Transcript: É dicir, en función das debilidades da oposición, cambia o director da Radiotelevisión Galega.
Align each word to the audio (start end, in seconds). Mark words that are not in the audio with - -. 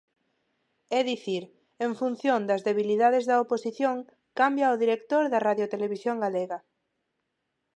É 0.99 0.99
dicir, 1.11 1.43
en 1.85 1.91
función 1.99 2.41
das 2.49 2.61
debilidades 2.69 3.23
da 3.29 3.35
oposición, 3.43 3.97
cambia 4.39 4.73
o 4.73 4.79
director 4.83 5.23
da 5.29 5.43
Radiotelevisión 5.47 6.17
Galega. 6.25 6.59